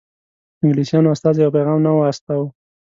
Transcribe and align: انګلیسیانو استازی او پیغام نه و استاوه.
انګلیسیانو 0.61 1.13
استازی 1.15 1.41
او 1.43 1.55
پیغام 1.55 1.79
نه 1.85 1.91
و 1.93 1.99
استاوه. 2.11 2.47